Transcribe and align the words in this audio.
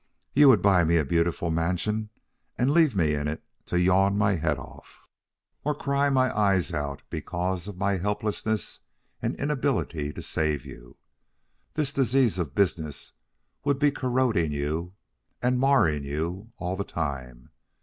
You 0.33 0.49
would 0.49 0.63
buy 0.63 0.83
me 0.83 0.97
a 0.97 1.05
beautiful 1.05 1.51
mansion 1.51 2.09
and 2.57 2.71
leave 2.71 2.95
me 2.95 3.13
in 3.13 3.27
it 3.27 3.43
to 3.67 3.79
yawn 3.79 4.17
my 4.17 4.33
head 4.33 4.57
off, 4.57 5.05
or 5.63 5.75
cry 5.75 6.09
my 6.09 6.35
eyes 6.35 6.73
out 6.73 7.03
because 7.11 7.67
of 7.67 7.77
my 7.77 7.97
helplessness 7.97 8.79
and 9.21 9.35
inability 9.35 10.11
to 10.13 10.23
save 10.23 10.65
you. 10.65 10.97
This 11.75 11.93
disease 11.93 12.39
of 12.39 12.55
business 12.55 13.11
would 13.63 13.77
be 13.77 13.91
corroding 13.91 14.51
you 14.51 14.95
and 15.39 15.59
marring 15.59 16.03
you 16.03 16.49
all 16.57 16.75
the 16.75 16.83
time. 16.83 17.51